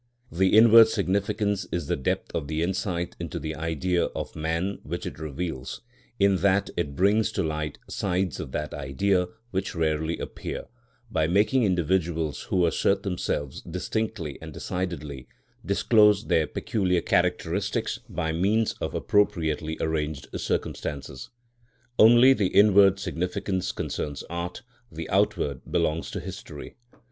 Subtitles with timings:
[0.31, 5.05] The inward significance is the depth of the insight into the Idea of man which
[5.05, 5.81] it reveals,
[6.19, 10.63] in that it brings to light sides of that Idea which rarely appear,
[11.11, 15.27] by making individuals who assert themselves distinctly and decidedly,
[15.63, 21.29] disclose their peculiar characteristics by means of appropriately arranged circumstances.
[21.99, 26.73] Only the inward significance concerns art; the outward belongs to history.